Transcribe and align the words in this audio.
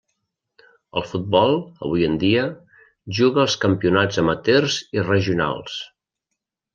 El 0.99 1.03
futbol, 1.09 1.51
avui 1.89 2.07
en 2.07 2.15
dia, 2.25 2.45
juga 3.19 3.43
els 3.45 3.57
campionats 3.69 4.23
amateurs 4.25 4.79
i 4.99 5.05
regionals. 5.15 5.77